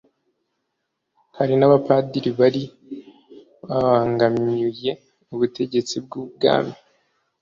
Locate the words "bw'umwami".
6.05-6.75